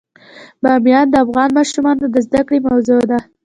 [0.63, 3.19] بامیان د افغان ماشومانو د زده کړې موضوع ده.